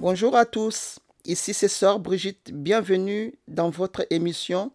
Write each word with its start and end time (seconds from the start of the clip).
Bonjour 0.00 0.34
à 0.34 0.46
tous, 0.46 0.98
ici 1.26 1.52
c'est 1.52 1.68
Sœur 1.68 2.00
Brigitte, 2.00 2.52
bienvenue 2.54 3.34
dans 3.48 3.68
votre 3.68 4.06
émission 4.08 4.72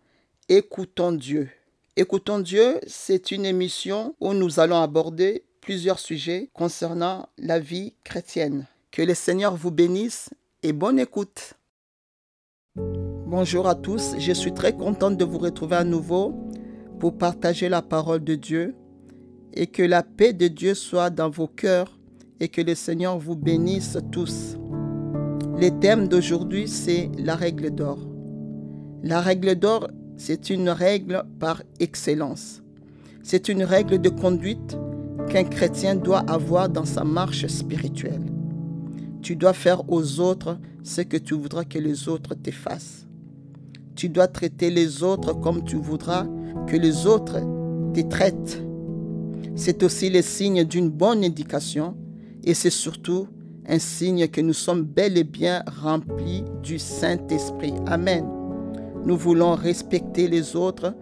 Écoutons 0.50 1.14
Dieu. 1.14 1.50
Écoutons 1.96 2.38
Dieu, 2.38 2.80
c'est 2.86 3.32
une 3.32 3.44
émission 3.44 4.14
où 4.20 4.36
nous 4.36 4.60
allons 4.60 4.80
aborder 4.80 5.44
plusieurs 5.62 5.98
sujets 5.98 6.52
concernant 6.54 7.28
la 7.40 7.58
vie 7.58 7.96
chrétienne. 8.04 8.68
Que 8.92 9.02
le 9.02 9.16
Seigneur 9.16 9.56
vous 9.56 9.72
bénisse 9.72 10.30
et 10.62 10.74
bonne 10.74 11.00
écoute. 11.00 11.56
Bonjour 12.76 13.68
à 13.68 13.74
tous, 13.74 14.14
je 14.20 14.32
suis 14.32 14.54
très 14.54 14.74
contente 14.74 15.18
de 15.18 15.26
vous 15.26 15.40
retrouver 15.40 15.78
à 15.78 15.84
nouveau 15.84 16.36
pour 17.00 17.18
partager 17.18 17.68
la 17.68 17.82
parole 17.82 18.24
de 18.24 18.36
Dieu 18.36 18.76
et 19.54 19.66
que 19.66 19.82
la 19.82 20.04
paix 20.04 20.34
de 20.34 20.48
Dieu 20.48 20.76
soit 20.76 21.10
dans 21.10 21.32
vos 21.32 21.48
cœurs 21.48 21.98
et 22.40 22.48
que 22.48 22.62
le 22.62 22.76
Seigneur 22.76 23.18
vous 23.18 23.36
bénisse 23.36 23.98
tous. 24.12 24.56
Le 25.58 25.70
thème 25.70 26.10
d'aujourd'hui, 26.10 26.68
c'est 26.68 27.10
la 27.18 27.38
règle 27.38 27.74
d'or. 27.74 27.98
La 29.04 29.22
règle 29.22 29.56
d'or, 29.56 29.88
c'est 30.18 30.50
une 30.50 30.68
règle 30.68 31.24
par 31.40 31.64
excellence. 31.80 32.62
C'est 33.24 33.48
une 33.48 33.64
règle 33.64 34.02
de 34.02 34.10
conduite 34.10 34.78
qu'un 35.30 35.46
chrétien 35.46 35.96
doit 35.96 36.26
avoir 36.28 36.68
dans 36.68 36.84
sa 36.84 37.06
marche 37.06 37.48
spirituelle. 37.48 38.26
Tu 39.22 39.38
dois 39.38 39.54
faire 39.54 39.90
aux 39.90 40.20
autres 40.20 40.60
ce 40.84 41.00
que 41.00 41.16
tu 41.16 41.36
voudras 41.36 41.64
que 41.64 41.80
les 41.80 42.10
autres 42.10 42.36
te 42.36 42.52
fassent. 42.52 43.08
Tu 43.96 44.10
dois 44.10 44.28
traiter 44.28 44.70
les 44.70 45.04
autres 45.04 45.40
comme 45.40 45.64
tu 45.64 45.78
voudras 45.78 46.28
que 46.68 46.76
les 46.76 47.08
autres 47.08 47.40
te 47.94 48.02
traitent. 48.02 48.62
C'est 49.56 49.84
aussi 49.84 50.10
le 50.10 50.22
signe 50.22 50.66
d'une 50.66 50.90
bonne 50.90 51.24
éducation 51.24 51.96
et 52.44 52.54
c'est 52.54 52.70
surtout 52.70 53.30
un 53.68 53.80
signe 53.80 54.28
que 54.28 54.42
nous 54.42 54.54
sommes 54.54 54.84
bel 54.84 55.18
et 55.18 55.24
bien 55.24 55.64
remplis 55.82 56.44
du 56.62 56.80
Saint-Esprit. 56.80 57.74
Amen. 57.88 58.26
Nous 59.06 59.18
voulons 59.18 59.56
respecter 59.56 60.28
les 60.28 60.56
autres, 60.56 60.96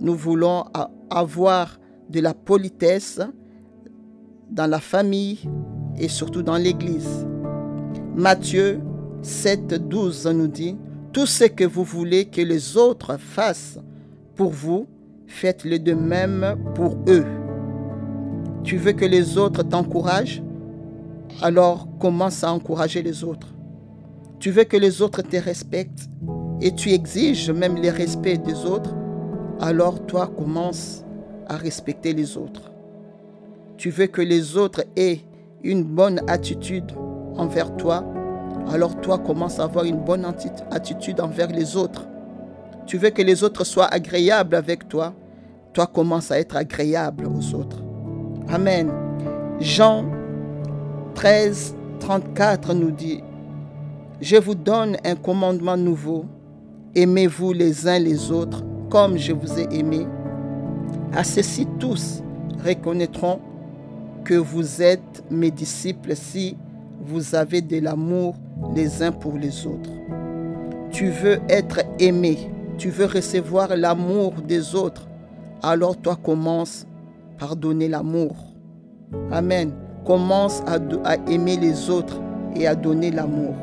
nous 0.00 0.14
voulons 0.14 0.64
avoir 1.10 1.78
de 2.08 2.20
la 2.20 2.34
politesse 2.34 3.20
dans 4.50 4.66
la 4.66 4.80
famille 4.80 5.40
et 5.98 6.08
surtout 6.08 6.42
dans 6.42 6.56
l'Église. 6.56 7.26
Matthieu 8.14 8.80
7, 9.22 9.88
12 9.88 10.26
nous 10.34 10.46
dit, 10.46 10.76
Tout 11.12 11.26
ce 11.26 11.44
que 11.44 11.64
vous 11.64 11.84
voulez 11.84 12.26
que 12.26 12.40
les 12.40 12.76
autres 12.76 13.16
fassent 13.18 13.78
pour 14.36 14.50
vous, 14.50 14.86
faites-le 15.26 15.78
de 15.78 15.92
même 15.94 16.56
pour 16.74 16.96
eux. 17.08 17.24
Tu 18.62 18.76
veux 18.76 18.92
que 18.92 19.04
les 19.04 19.38
autres 19.38 19.62
t'encouragent? 19.62 20.42
Alors 21.42 21.88
commence 21.98 22.44
à 22.44 22.52
encourager 22.52 23.02
les 23.02 23.24
autres. 23.24 23.48
Tu 24.38 24.50
veux 24.50 24.64
que 24.64 24.76
les 24.76 25.02
autres 25.02 25.22
te 25.22 25.36
respectent 25.36 26.08
et 26.60 26.72
tu 26.74 26.90
exiges 26.90 27.50
même 27.50 27.80
le 27.80 27.90
respect 27.90 28.38
des 28.38 28.64
autres, 28.64 28.94
alors 29.60 30.04
toi 30.06 30.26
commence 30.28 31.04
à 31.48 31.56
respecter 31.56 32.12
les 32.12 32.36
autres. 32.36 32.70
Tu 33.76 33.90
veux 33.90 34.06
que 34.06 34.22
les 34.22 34.56
autres 34.56 34.84
aient 34.96 35.20
une 35.62 35.84
bonne 35.84 36.20
attitude 36.28 36.92
envers 37.36 37.76
toi, 37.76 38.04
alors 38.70 39.00
toi 39.00 39.18
commence 39.18 39.58
à 39.58 39.64
avoir 39.64 39.84
une 39.84 40.00
bonne 40.00 40.26
attitude 40.70 41.20
envers 41.20 41.48
les 41.48 41.76
autres. 41.76 42.06
Tu 42.86 42.96
veux 42.96 43.10
que 43.10 43.22
les 43.22 43.44
autres 43.44 43.64
soient 43.64 43.86
agréables 43.86 44.56
avec 44.56 44.88
toi, 44.88 45.14
toi 45.72 45.86
commence 45.86 46.30
à 46.30 46.38
être 46.38 46.56
agréable 46.56 47.26
aux 47.26 47.54
autres. 47.54 47.82
Amen. 48.48 48.90
Jean 49.60 50.06
13, 51.18 51.74
34 51.98 52.74
nous 52.74 52.92
dit, 52.92 53.24
Je 54.20 54.36
vous 54.36 54.54
donne 54.54 54.98
un 55.04 55.16
commandement 55.16 55.76
nouveau, 55.76 56.26
aimez-vous 56.94 57.52
les 57.52 57.88
uns 57.88 57.98
les 57.98 58.30
autres 58.30 58.62
comme 58.88 59.18
je 59.18 59.32
vous 59.32 59.58
ai 59.58 59.66
aimé. 59.76 60.06
À 61.12 61.24
ceci 61.24 61.66
tous 61.80 62.22
reconnaîtront 62.64 63.40
que 64.22 64.34
vous 64.34 64.80
êtes 64.80 65.24
mes 65.28 65.50
disciples 65.50 66.14
si 66.14 66.56
vous 67.00 67.34
avez 67.34 67.62
de 67.62 67.80
l'amour 67.80 68.36
les 68.76 69.02
uns 69.02 69.10
pour 69.10 69.32
les 69.32 69.66
autres. 69.66 69.90
Tu 70.92 71.10
veux 71.10 71.40
être 71.48 71.80
aimé, 71.98 72.52
tu 72.78 72.90
veux 72.90 73.06
recevoir 73.06 73.76
l'amour 73.76 74.34
des 74.34 74.76
autres, 74.76 75.08
alors 75.64 75.96
toi 75.96 76.14
commence 76.14 76.86
par 77.40 77.56
donner 77.56 77.88
l'amour. 77.88 78.36
Amen. 79.32 79.87
Commence 80.04 80.62
à, 80.66 80.78
aimer 81.30 81.56
les 81.56 81.90
autres 81.90 82.20
et 82.54 82.66
à 82.66 82.74
donner 82.74 83.10
l'amour. 83.10 83.54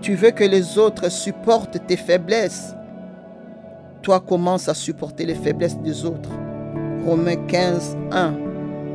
Tu 0.00 0.14
veux 0.14 0.30
que 0.30 0.44
les 0.44 0.78
autres 0.78 1.10
supportent 1.10 1.84
tes 1.86 1.96
faiblesses. 1.96 2.74
Toi 4.02 4.20
commence 4.20 4.68
à 4.68 4.74
supporter 4.74 5.26
les 5.26 5.34
faiblesses 5.34 5.78
des 5.78 6.04
autres. 6.04 6.30
Romains 7.04 7.36
15, 7.48 7.96
1 8.12 8.34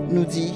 nous 0.10 0.26
dit, 0.26 0.54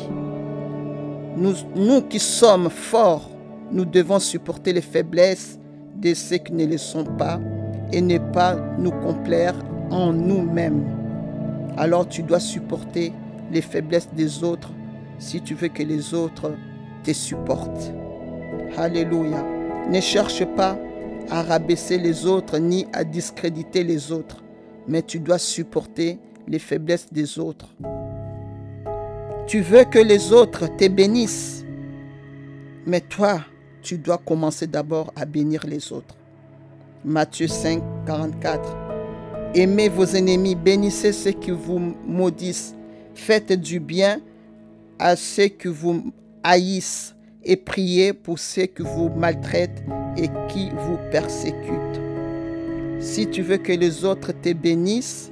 nous, 1.36 1.54
nous 1.76 2.02
qui 2.02 2.20
sommes 2.20 2.70
forts, 2.70 3.30
nous 3.72 3.86
devons 3.86 4.20
supporter 4.20 4.72
les 4.72 4.82
faiblesses 4.82 5.60
de 5.98 6.14
ceux 6.14 6.38
qui 6.38 6.54
ne 6.54 6.66
le 6.66 6.78
sont 6.78 7.04
pas 7.04 7.40
et 7.92 8.02
ne 8.02 8.18
pas 8.18 8.56
nous 8.78 8.92
complaire 8.92 9.56
en 9.92 10.14
nous-mêmes. 10.14 10.86
Alors 11.78 12.08
tu 12.08 12.24
dois 12.24 12.40
supporter 12.40 13.14
les 13.52 13.62
faiblesses 13.62 14.10
des 14.14 14.44
autres 14.44 14.72
si 15.20 15.42
tu 15.42 15.56
veux 15.56 15.70
que 15.70 15.84
les 15.84 16.14
autres 16.14 16.54
te 17.04 17.12
supportent. 17.14 17.92
Alléluia. 18.78 19.44
Ne 19.90 20.02
cherche 20.02 20.44
pas 20.56 20.78
à 21.30 21.42
rabaisser 21.42 21.98
les 21.98 22.26
autres 22.26 22.58
ni 22.58 22.88
à 22.94 23.04
discréditer 23.04 23.84
les 23.84 24.12
autres, 24.12 24.44
mais 24.88 25.02
tu 25.02 25.20
dois 25.20 25.38
supporter 25.38 26.20
les 26.48 26.60
faiblesses 26.60 27.12
des 27.12 27.40
autres. 27.40 27.70
Tu 29.46 29.62
veux 29.62 29.86
que 29.86 30.00
les 30.00 30.34
autres 30.34 30.68
te 30.76 30.88
bénissent, 30.88 31.66
mais 32.86 33.02
toi, 33.02 33.42
tu 33.82 33.98
dois 33.98 34.18
commencer 34.18 34.68
d'abord 34.68 35.14
à 35.16 35.26
bénir 35.26 35.66
les 35.66 35.94
autres. 35.94 36.16
Matthieu 37.06 37.48
5, 37.48 37.82
44. 38.06 38.76
Aimez 39.56 39.88
vos 39.88 40.06
ennemis, 40.06 40.56
bénissez 40.56 41.14
ceux 41.14 41.32
qui 41.32 41.52
vous 41.52 41.80
maudissent, 42.06 42.76
faites 43.16 43.54
du 43.54 43.80
bien 43.80 44.20
à 45.00 45.16
ceux 45.16 45.48
qui 45.48 45.68
vous 45.68 46.12
haïssent 46.44 47.16
et 47.44 47.56
priez 47.56 48.14
pour 48.14 48.40
ceux 48.40 48.66
qui 48.66 48.82
vous 48.82 49.10
maltraitent 49.10 49.84
et 50.18 50.30
qui 50.50 50.70
vous 50.72 50.98
persécutent. 51.12 52.02
Si 53.00 53.28
tu 53.28 53.42
veux 53.42 53.58
que 53.58 53.74
les 53.74 54.04
autres 54.06 54.32
te 54.32 54.54
bénissent, 54.54 55.32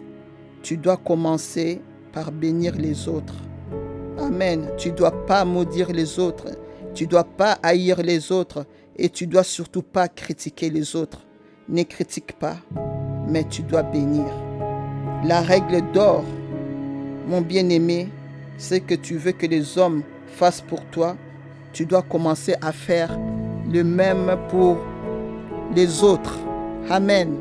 tu 0.62 0.78
dois 0.78 0.98
commencer 0.98 1.82
par 2.14 2.32
bénir 2.32 2.76
les 2.78 3.08
autres. 3.08 3.36
Amen. 4.20 4.70
Tu 4.78 4.92
ne 4.92 4.96
dois 4.96 5.26
pas 5.26 5.44
maudire 5.46 5.92
les 5.92 6.20
autres. 6.20 6.48
Tu 6.94 7.04
ne 7.04 7.10
dois 7.10 7.24
pas 7.24 7.58
haïr 7.62 8.02
les 8.02 8.32
autres. 8.32 8.66
Et 8.98 9.10
tu 9.10 9.28
dois 9.28 9.44
surtout 9.44 9.82
pas 9.82 10.08
critiquer 10.08 10.70
les 10.70 10.96
autres. 10.96 11.26
Ne 11.68 11.84
critique 11.84 12.34
pas, 12.34 12.58
mais 13.28 13.44
tu 13.44 13.64
dois 13.64 13.84
bénir. 13.84 14.26
La 15.26 15.42
règle 15.42 15.82
d'or, 15.92 16.24
mon 17.28 17.42
bien-aimé, 17.42 18.08
ce 18.58 18.76
que 18.76 18.96
tu 18.96 19.18
veux 19.18 19.32
que 19.32 19.46
les 19.46 19.78
hommes 19.78 20.04
fassent 20.28 20.62
pour 20.62 20.84
toi, 20.86 21.16
tu 21.74 21.86
dois 21.86 22.02
commencer 22.02 22.56
à 22.62 22.72
faire 22.72 23.18
le 23.72 23.84
même 23.84 24.38
pour 24.50 24.78
les 25.76 26.04
autres. 26.04 26.40
Amen. 26.90 27.36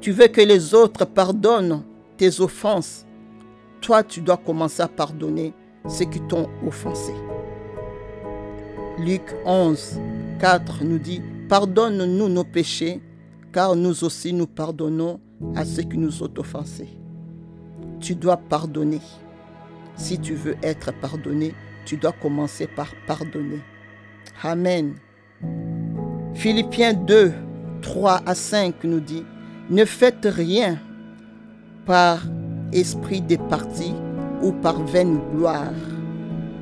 Tu 0.00 0.10
veux 0.10 0.26
que 0.26 0.40
les 0.40 0.74
autres 0.74 1.04
pardonnent 1.04 1.82
tes 2.16 2.40
offenses. 2.40 3.06
Toi, 3.80 4.02
tu 4.02 4.20
dois 4.20 4.36
commencer 4.36 4.82
à 4.82 4.88
pardonner 4.88 5.54
ceux 5.88 6.04
qui 6.04 6.20
t'ont 6.20 6.48
offensé. 6.66 7.12
Luc 8.98 9.22
11, 9.44 10.00
4 10.38 10.84
nous 10.84 10.98
dit, 10.98 11.22
Pardonne-nous 11.48 12.28
nos 12.28 12.44
péchés, 12.44 13.00
car 13.52 13.76
nous 13.76 14.04
aussi 14.04 14.32
nous 14.32 14.46
pardonnons 14.46 15.20
à 15.54 15.64
ceux 15.64 15.82
qui 15.82 15.98
nous 15.98 16.22
ont 16.22 16.30
offensés. 16.38 16.88
Tu 18.00 18.14
dois 18.14 18.36
pardonner. 18.36 19.00
Si 19.96 20.18
tu 20.18 20.34
veux 20.34 20.56
être 20.62 20.92
pardonné, 20.92 21.54
tu 21.84 21.96
dois 21.96 22.12
commencer 22.12 22.66
par 22.66 22.92
pardonner. 23.06 23.60
Amen. 24.42 24.94
Philippiens 26.34 26.94
2, 26.94 27.32
3 27.82 28.22
à 28.26 28.34
5 28.34 28.84
nous 28.84 29.00
dit, 29.00 29.24
ne 29.70 29.84
faites 29.84 30.26
rien 30.30 30.78
par 31.86 32.22
esprit 32.72 33.20
de 33.20 33.36
parti 33.36 33.94
ou 34.42 34.52
par 34.52 34.82
vaine 34.84 35.20
gloire, 35.34 35.72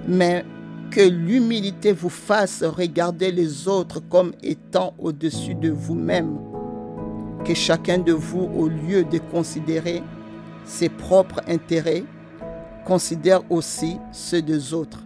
mais 0.07 0.45
que 0.91 1.01
l'humilité 1.01 1.93
vous 1.93 2.11
fasse 2.11 2.65
regarder 2.65 3.31
les 3.31 3.69
autres 3.69 4.01
comme 4.01 4.33
étant 4.43 4.95
au-dessus 4.99 5.55
de 5.55 5.71
vous-même. 5.71 6.39
Que 7.45 7.55
chacun 7.55 7.99
de 7.99 8.13
vous, 8.13 8.51
au 8.55 8.69
lieu 8.69 9.05
de 9.05 9.19
considérer 9.19 10.03
ses 10.65 10.89
propres 10.89 11.41
intérêts, 11.49 12.05
considère 12.85 13.51
aussi 13.51 13.99
ceux 14.13 14.43
des 14.43 14.75
autres. 14.75 15.03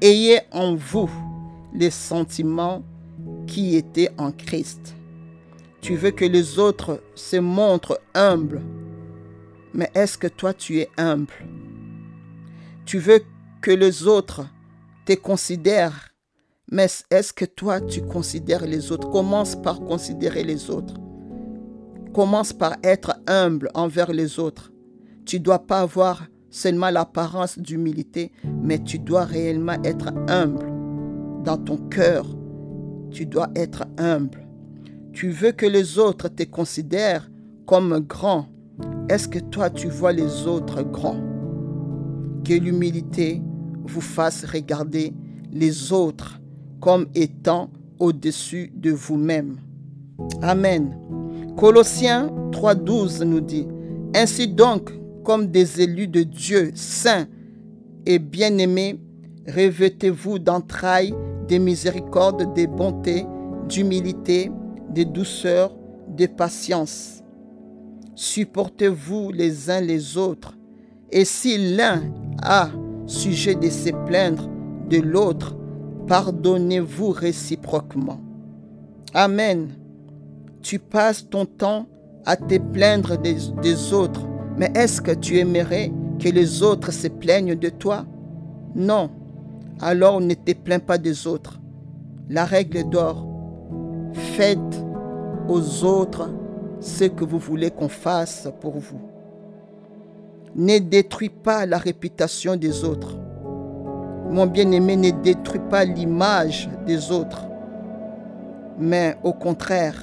Ayez 0.00 0.40
en 0.50 0.74
vous 0.74 1.10
les 1.74 1.90
sentiments 1.90 2.82
qui 3.46 3.76
était 3.76 4.10
en 4.18 4.32
Christ. 4.32 4.96
Tu 5.80 5.96
veux 5.96 6.10
que 6.10 6.24
les 6.24 6.58
autres 6.58 7.02
se 7.14 7.36
montrent 7.36 8.00
humbles. 8.14 8.62
Mais 9.74 9.90
est-ce 9.94 10.18
que 10.18 10.28
toi 10.28 10.54
tu 10.54 10.78
es 10.78 10.88
humble? 10.96 11.32
Tu 12.84 12.98
veux 12.98 13.22
que 13.60 13.70
les 13.70 14.06
autres 14.06 14.46
te 15.06 15.14
considèrent. 15.14 16.10
Mais 16.70 16.86
est-ce 17.10 17.32
que 17.32 17.44
toi 17.44 17.80
tu 17.80 18.02
considères 18.02 18.66
les 18.66 18.92
autres? 18.92 19.10
Commence 19.10 19.56
par 19.56 19.80
considérer 19.80 20.44
les 20.44 20.70
autres. 20.70 20.94
Commence 22.12 22.52
par 22.52 22.76
être 22.82 23.14
humble 23.26 23.70
envers 23.74 24.12
les 24.12 24.38
autres. 24.38 24.72
Tu 25.24 25.38
ne 25.38 25.44
dois 25.44 25.60
pas 25.60 25.80
avoir 25.80 26.26
seulement 26.52 26.90
l'apparence 26.90 27.58
d'humilité, 27.58 28.30
mais 28.62 28.78
tu 28.78 29.00
dois 29.00 29.24
réellement 29.24 29.82
être 29.82 30.12
humble 30.28 30.70
dans 31.42 31.56
ton 31.56 31.76
cœur. 31.76 32.26
Tu 33.10 33.26
dois 33.26 33.48
être 33.56 33.84
humble. 33.98 34.46
Tu 35.12 35.30
veux 35.30 35.52
que 35.52 35.66
les 35.66 35.98
autres 35.98 36.28
te 36.28 36.44
considèrent 36.44 37.28
comme 37.66 37.98
grand. 38.00 38.46
Est-ce 39.08 39.28
que 39.28 39.38
toi 39.38 39.70
tu 39.70 39.88
vois 39.88 40.12
les 40.12 40.46
autres 40.46 40.82
grands? 40.82 41.20
Que 42.44 42.54
l'humilité 42.54 43.42
vous 43.84 44.00
fasse 44.00 44.44
regarder 44.44 45.12
les 45.50 45.92
autres 45.92 46.40
comme 46.80 47.06
étant 47.14 47.70
au-dessus 47.98 48.72
de 48.74 48.90
vous-même. 48.90 49.56
Amen. 50.42 50.96
Colossiens 51.56 52.28
3.12 52.50 53.24
nous 53.24 53.40
dit, 53.40 53.66
Ainsi 54.14 54.48
donc, 54.48 54.92
comme 55.24 55.48
des 55.48 55.80
élus 55.80 56.08
de 56.08 56.22
Dieu 56.22 56.72
saints 56.74 57.26
et 58.06 58.18
bien-aimés, 58.18 58.98
revêtez-vous 59.48 60.38
d'entrailles, 60.38 61.14
de 61.48 61.58
miséricorde, 61.58 62.54
de 62.54 62.66
bonté, 62.66 63.26
d'humilité, 63.68 64.50
de 64.90 65.02
douceur, 65.04 65.76
de 66.08 66.26
patience. 66.26 67.22
Supportez-vous 68.14 69.32
les 69.32 69.70
uns 69.70 69.80
les 69.80 70.16
autres, 70.16 70.56
et 71.10 71.24
si 71.24 71.76
l'un 71.76 72.02
a 72.42 72.70
sujet 73.06 73.54
de 73.54 73.68
se 73.68 73.90
plaindre 74.06 74.48
de 74.88 74.98
l'autre, 74.98 75.56
pardonnez-vous 76.06 77.10
réciproquement. 77.10 78.20
Amen. 79.14 79.68
Tu 80.62 80.78
passes 80.78 81.28
ton 81.28 81.44
temps 81.44 81.86
à 82.24 82.36
te 82.36 82.58
plaindre 82.58 83.18
des, 83.18 83.36
des 83.62 83.92
autres, 83.92 84.26
mais 84.62 84.70
est-ce 84.76 85.02
que 85.02 85.10
tu 85.10 85.38
aimerais 85.38 85.90
que 86.20 86.28
les 86.28 86.62
autres 86.62 86.92
se 86.92 87.08
plaignent 87.08 87.56
de 87.56 87.68
toi? 87.68 88.06
Non. 88.76 89.10
Alors 89.80 90.20
ne 90.20 90.34
te 90.34 90.52
plains 90.52 90.78
pas 90.78 90.98
des 90.98 91.26
autres. 91.26 91.60
La 92.30 92.44
règle 92.44 92.88
d'or, 92.88 93.26
faites 94.12 94.84
aux 95.48 95.82
autres 95.82 96.30
ce 96.78 97.06
que 97.06 97.24
vous 97.24 97.40
voulez 97.40 97.72
qu'on 97.72 97.88
fasse 97.88 98.48
pour 98.60 98.78
vous. 98.78 99.00
Ne 100.54 100.78
détruis 100.78 101.28
pas 101.28 101.66
la 101.66 101.78
réputation 101.78 102.54
des 102.54 102.84
autres. 102.84 103.18
Mon 104.30 104.46
bien-aimé, 104.46 104.94
ne 104.94 105.10
détruis 105.10 105.62
pas 105.70 105.84
l'image 105.84 106.70
des 106.86 107.10
autres. 107.10 107.46
Mais 108.78 109.16
au 109.24 109.32
contraire, 109.32 110.00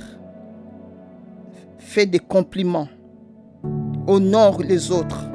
fais 1.78 2.06
des 2.06 2.20
compliments. 2.20 2.90
Honore 4.10 4.64
les 4.64 4.90
autres 4.90 5.26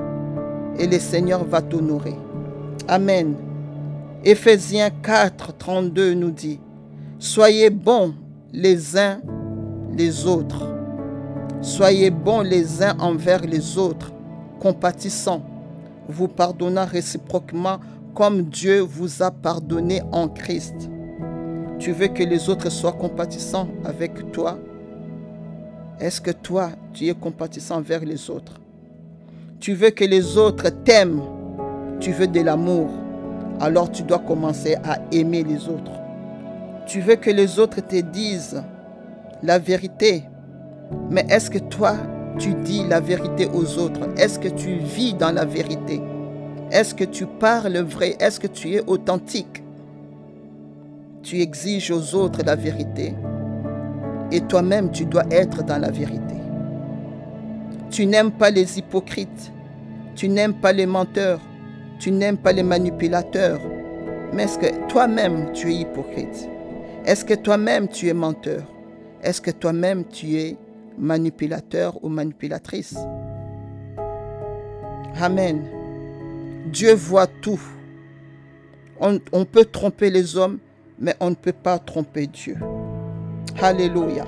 et 0.80 0.88
le 0.88 0.98
Seigneur 0.98 1.44
va 1.44 1.62
t'honorer. 1.62 2.16
Amen. 2.88 3.36
Éphésiens 4.24 4.90
4, 4.90 5.56
32 5.56 6.14
nous 6.14 6.32
dit, 6.32 6.58
Soyez 7.20 7.70
bons 7.70 8.14
les 8.52 8.98
uns 8.98 9.20
les 9.96 10.26
autres. 10.26 10.74
Soyez 11.60 12.10
bons 12.10 12.40
les 12.40 12.82
uns 12.82 12.98
envers 12.98 13.42
les 13.42 13.78
autres, 13.78 14.12
compatissants, 14.58 15.44
vous 16.08 16.26
pardonnant 16.26 16.84
réciproquement 16.84 17.78
comme 18.12 18.42
Dieu 18.42 18.80
vous 18.80 19.22
a 19.22 19.30
pardonné 19.30 20.02
en 20.10 20.26
Christ. 20.26 20.90
Tu 21.78 21.92
veux 21.92 22.08
que 22.08 22.24
les 22.24 22.48
autres 22.48 22.70
soient 22.70 22.90
compatissants 22.90 23.68
avec 23.84 24.32
toi? 24.32 24.58
Est-ce 26.00 26.20
que 26.20 26.32
toi, 26.32 26.70
tu 26.92 27.06
es 27.06 27.14
compatissant 27.14 27.76
envers 27.76 28.04
les 28.04 28.30
autres? 28.30 28.54
Tu 29.64 29.72
veux 29.72 29.88
que 29.88 30.05
les 30.05 30.37
autres 30.37 30.69
t'aiment 30.84 31.22
Tu 31.99 32.12
veux 32.12 32.26
de 32.26 32.43
l'amour 32.43 32.90
Alors 33.61 33.90
tu 33.90 34.02
dois 34.02 34.19
commencer 34.19 34.76
à 34.84 34.99
aimer 35.11 35.43
les 35.43 35.70
autres. 35.70 36.02
Tu 36.87 37.00
veux 37.00 37.16
que 37.16 37.31
les 37.31 37.58
autres 37.58 37.81
te 37.81 37.99
disent 37.99 38.62
la 39.43 39.58
vérité. 39.58 40.25
Mais 41.11 41.25
est-ce 41.31 41.49
que 41.49 41.56
toi, 41.56 41.94
tu 42.38 42.52
dis 42.52 42.84
la 42.87 43.00
vérité 43.00 43.49
aux 43.55 43.78
autres? 43.78 44.06
Est-ce 44.19 44.38
que 44.38 44.49
tu 44.49 44.75
vis 44.75 45.14
dans 45.14 45.32
la 45.32 45.46
vérité? 45.46 46.02
Est-ce 46.70 46.94
que 46.94 47.05
tu 47.05 47.25
parles 47.25 47.78
vrai? 47.78 48.17
Est-ce 48.20 48.38
que 48.38 48.49
tu 48.49 48.75
es 48.75 48.82
authentique? 48.87 49.64
Tu 51.22 51.40
exiges 51.40 51.90
aux 51.90 52.14
autres 52.14 52.43
la 52.44 52.55
vérité. 52.55 53.14
Et 54.31 54.43
toi-même, 54.43 54.90
tu 54.90 55.06
dois 55.06 55.25
être 55.31 55.64
dans 55.64 55.78
la 55.78 55.90
vérité. 55.90 56.44
Tu 57.94 58.06
n'aimes 58.06 58.32
pas 58.32 58.50
les 58.50 58.76
hypocrites. 58.76 59.52
Tu 60.17 60.29
n'aimes 60.29 60.55
pas 60.55 60.73
les 60.73 60.85
menteurs. 60.85 61.41
Tu 62.00 62.11
n'aimes 62.11 62.37
pas 62.37 62.50
les 62.50 62.64
manipulateurs. 62.64 63.61
Mais 64.32 64.43
est-ce 64.43 64.58
que 64.58 64.88
toi-même, 64.88 65.52
tu 65.52 65.73
es 65.73 65.76
hypocrite? 65.76 66.49
Est-ce 67.06 67.25
que 67.25 67.35
toi-même, 67.35 67.87
tu 67.87 68.08
es 68.08 68.12
menteur? 68.12 68.64
Est-ce 69.23 69.41
que 69.41 69.52
toi-même 69.52 70.05
tu 70.06 70.35
es 70.35 70.56
manipulateur 70.99 72.02
ou 72.02 72.08
manipulatrice? 72.08 72.96
Amen. 75.20 75.62
Dieu 76.67 76.94
voit 76.94 77.29
tout. 77.29 77.61
On, 78.99 79.44
peut 79.44 79.67
tromper 79.67 80.11
les 80.11 80.37
hommes, 80.37 80.58
mais 80.99 81.14
on 81.20 81.31
ne 81.31 81.37
peut 81.37 81.52
pas 81.52 81.79
tromper 81.79 82.26
Dieu. 82.26 82.56
Alléluia. 83.62 84.25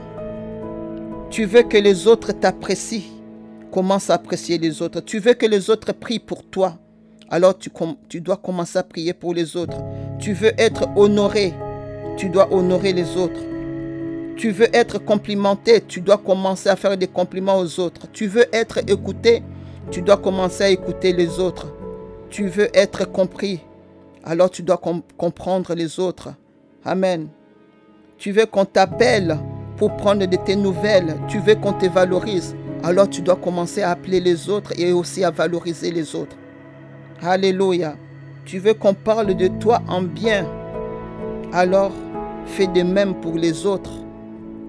Tu 1.30 1.46
veux 1.46 1.64
que 1.64 1.78
les 1.78 2.06
autres 2.06 2.30
t'apprécient? 2.30 3.15
Commence 3.72 4.10
à 4.10 4.14
apprécier 4.14 4.58
les 4.58 4.82
autres. 4.82 5.00
Tu 5.00 5.18
veux 5.18 5.34
que 5.34 5.46
les 5.46 5.70
autres 5.70 5.92
prient 5.92 6.18
pour 6.18 6.44
toi. 6.44 6.78
Alors 7.28 7.54
tu, 7.58 8.20
dois 8.20 8.36
commencer 8.36 8.78
à 8.78 8.82
prier 8.82 9.12
pour 9.12 9.34
les 9.34 9.56
autres. 9.56 9.78
Tu 10.18 10.32
veux 10.32 10.52
être 10.58 10.88
honoré. 10.96 11.52
Tu 12.16 12.28
dois 12.28 12.52
honorer 12.52 12.92
les 12.92 13.16
autres. 13.16 13.40
Tu 14.36 14.50
veux 14.50 14.68
être 14.76 14.98
complimenté, 14.98 15.80
tu 15.80 16.02
dois 16.02 16.18
commencer 16.18 16.68
à 16.68 16.76
faire 16.76 16.96
des 16.96 17.06
compliments 17.06 17.58
aux 17.58 17.80
autres. 17.80 18.06
Tu 18.12 18.26
veux 18.26 18.44
être 18.52 18.78
écouté, 18.86 19.42
tu 19.90 20.02
dois 20.02 20.18
commencer 20.18 20.64
à 20.64 20.68
écouter 20.68 21.14
les 21.14 21.40
autres. 21.40 21.72
Tu 22.28 22.46
veux 22.48 22.68
être 22.76 23.10
compris, 23.10 23.60
alors 24.22 24.50
tu 24.50 24.62
dois 24.62 24.80
comprendre 25.16 25.74
les 25.74 25.98
autres. 25.98 26.34
Amen. 26.84 27.28
Tu 28.18 28.30
veux 28.30 28.44
qu'on 28.44 28.66
t'appelle 28.66 29.38
pour 29.76 29.96
prendre 29.96 30.26
de 30.26 30.36
tes 30.36 30.56
nouvelles. 30.56 31.16
Tu 31.28 31.38
veux 31.38 31.54
qu'on 31.54 31.72
te 31.72 31.86
valorise. 31.86 32.54
Alors 32.86 33.10
tu 33.10 33.20
dois 33.20 33.34
commencer 33.34 33.82
à 33.82 33.90
appeler 33.90 34.20
les 34.20 34.48
autres 34.48 34.72
et 34.78 34.92
aussi 34.92 35.24
à 35.24 35.32
valoriser 35.32 35.90
les 35.90 36.14
autres. 36.14 36.36
Alléluia. 37.20 37.96
Tu 38.44 38.60
veux 38.60 38.74
qu'on 38.74 38.94
parle 38.94 39.34
de 39.34 39.48
toi 39.48 39.82
en 39.88 40.02
bien. 40.02 40.46
Alors 41.52 41.90
fais 42.46 42.68
de 42.68 42.82
même 42.82 43.20
pour 43.20 43.34
les 43.34 43.66
autres. 43.66 43.90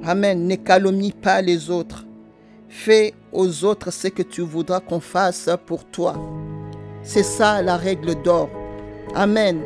Amen. 0.03 0.47
Ne 0.47 0.55
calomnie 0.55 1.11
pas 1.11 1.43
les 1.43 1.69
autres. 1.69 2.07
Fais 2.67 3.13
aux 3.31 3.63
autres 3.63 3.93
ce 3.93 4.07
que 4.07 4.23
tu 4.23 4.41
voudras 4.41 4.79
qu'on 4.79 4.99
fasse 4.99 5.51
pour 5.67 5.85
toi. 5.85 6.15
C'est 7.03 7.21
ça 7.21 7.61
la 7.61 7.77
règle 7.77 8.19
d'or. 8.23 8.49
Amen. 9.13 9.59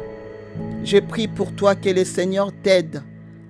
Je 0.83 0.97
prie 0.97 1.29
pour 1.29 1.55
toi 1.55 1.73
que 1.73 1.89
le 1.89 2.03
Seigneur 2.03 2.51
t'aide 2.63 3.01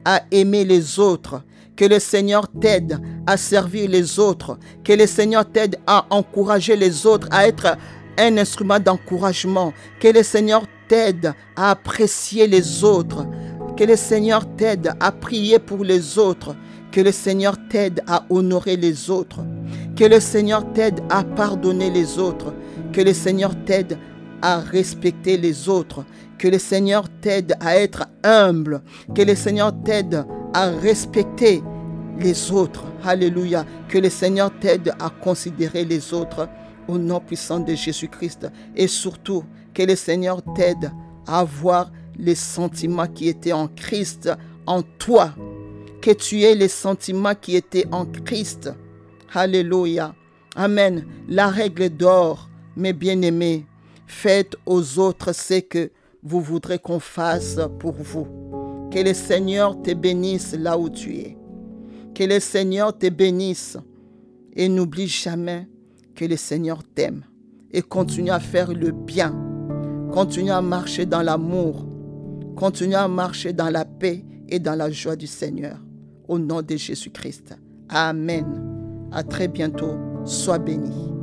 à 0.05 0.21
aimer 0.29 0.63
les 0.63 0.99
autres, 0.99 1.41
que 1.75 1.85
le 1.85 1.97
Seigneur 1.97 2.47
t'aide 2.59 2.99
à 3.27 3.37
servir 3.37 3.89
les 3.89 4.19
autres, 4.19 4.57
que 4.83 4.93
le 4.93 5.07
Seigneur 5.07 5.45
t'aide 5.45 5.77
à 5.87 6.05
encourager 6.09 6.75
les 6.75 7.05
autres, 7.05 7.27
à 7.31 7.47
être 7.47 7.77
un 8.17 8.37
instrument 8.37 8.79
d'encouragement, 8.79 9.73
que 9.99 10.07
le 10.07 10.23
Seigneur 10.23 10.63
t'aide 10.87 11.33
à 11.55 11.71
apprécier 11.71 12.47
les 12.47 12.83
autres, 12.83 13.25
que 13.77 13.83
le 13.83 13.95
Seigneur 13.95 14.45
t'aide 14.55 14.93
à 14.99 15.11
prier 15.11 15.59
pour 15.59 15.83
les 15.83 16.17
autres, 16.17 16.55
que 16.91 17.01
le 17.01 17.11
Seigneur 17.11 17.55
t'aide 17.69 18.03
à 18.05 18.25
honorer 18.29 18.75
les 18.75 19.09
autres. 19.09 19.39
Que 19.95 20.03
le 20.03 20.19
Seigneur 20.19 20.73
t'aide 20.73 20.99
à 21.09 21.23
pardonner 21.23 21.89
les 21.89 22.19
autres. 22.19 22.53
Que 22.91 23.01
le 23.01 23.13
Seigneur 23.13 23.53
t'aide 23.65 23.97
à 24.41 24.59
respecter 24.59 25.37
les 25.37 25.69
autres. 25.69 26.03
Que 26.37 26.49
le 26.49 26.59
Seigneur 26.59 27.05
t'aide 27.21 27.55
à 27.61 27.77
être 27.77 28.07
humble. 28.23 28.81
Que 29.15 29.21
le 29.21 29.35
Seigneur 29.35 29.71
t'aide 29.83 30.25
à 30.53 30.69
respecter 30.69 31.63
les 32.19 32.51
autres. 32.51 32.90
Alléluia. 33.03 33.65
Que 33.87 33.97
le 33.97 34.09
Seigneur 34.09 34.51
t'aide 34.59 34.93
à 34.99 35.09
considérer 35.09 35.85
les 35.85 36.13
autres 36.13 36.47
au 36.87 36.97
nom 36.97 37.19
puissant 37.19 37.59
de 37.59 37.73
Jésus-Christ. 37.73 38.47
Et 38.75 38.87
surtout, 38.87 39.43
que 39.73 39.83
le 39.83 39.95
Seigneur 39.95 40.41
t'aide 40.55 40.91
à 41.27 41.39
avoir 41.39 41.91
les 42.17 42.35
sentiments 42.35 43.07
qui 43.07 43.27
étaient 43.27 43.53
en 43.53 43.67
Christ, 43.67 44.29
en 44.65 44.81
toi 44.81 45.33
que 46.01 46.11
tu 46.11 46.41
aies 46.41 46.55
les 46.55 46.67
sentiments 46.67 47.35
qui 47.35 47.55
étaient 47.55 47.85
en 47.91 48.05
Christ. 48.05 48.71
Alléluia. 49.33 50.15
Amen. 50.55 51.05
La 51.29 51.47
règle 51.47 51.89
d'or, 51.89 52.49
mes 52.75 52.91
bien-aimés, 52.91 53.65
faites 54.07 54.55
aux 54.65 54.99
autres 54.99 55.33
ce 55.33 55.59
que 55.59 55.91
vous 56.23 56.41
voudrez 56.41 56.79
qu'on 56.79 56.99
fasse 56.99 57.59
pour 57.79 57.93
vous. 57.93 58.27
Que 58.91 58.99
le 58.99 59.13
Seigneur 59.13 59.81
te 59.81 59.93
bénisse 59.93 60.53
là 60.53 60.77
où 60.77 60.89
tu 60.89 61.15
es. 61.15 61.37
Que 62.21 62.27
le 62.27 62.39
Seigneur 62.39 62.95
te 62.95 63.09
bénisse. 63.09 63.79
Et 64.53 64.69
n'oublie 64.69 65.07
jamais 65.07 65.67
que 66.13 66.23
le 66.23 66.37
Seigneur 66.37 66.83
t'aime. 66.83 67.23
Et 67.71 67.81
continue 67.81 68.29
à 68.29 68.39
faire 68.39 68.71
le 68.71 68.91
bien. 68.91 69.35
Continue 70.13 70.51
à 70.51 70.61
marcher 70.61 71.07
dans 71.07 71.23
l'amour. 71.23 71.83
Continue 72.55 72.93
à 72.93 73.07
marcher 73.07 73.53
dans 73.53 73.71
la 73.71 73.85
paix 73.85 74.23
et 74.47 74.59
dans 74.59 74.75
la 74.75 74.91
joie 74.91 75.15
du 75.15 75.25
Seigneur. 75.25 75.79
Au 76.27 76.37
nom 76.37 76.61
de 76.61 76.75
Jésus-Christ. 76.75 77.55
Amen. 77.89 79.09
À 79.11 79.23
très 79.23 79.47
bientôt. 79.47 79.97
Sois 80.23 80.59
béni. 80.59 81.20